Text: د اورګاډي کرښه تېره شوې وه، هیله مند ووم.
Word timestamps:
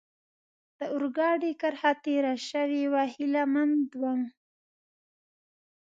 د 0.77 0.79
اورګاډي 0.93 1.51
کرښه 1.61 1.91
تېره 2.03 2.33
شوې 2.49 2.83
وه، 2.91 3.03
هیله 3.13 3.43
مند 3.53 3.87
ووم. 4.01 4.21